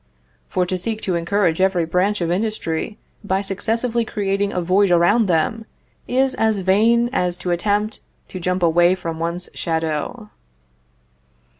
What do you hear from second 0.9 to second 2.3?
to encourage every branch